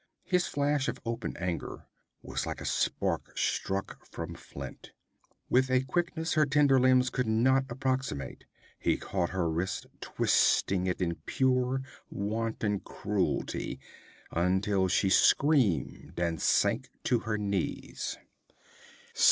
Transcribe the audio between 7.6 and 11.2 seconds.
approximate, he caught her wrist, twisting it in